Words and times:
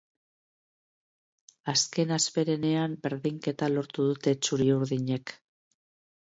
Azken 1.73 2.13
hasperenean 2.17 2.97
berdinketa 3.05 3.69
lortu 3.75 4.07
dute 4.09 4.35
txuri-urdinek. 4.47 5.37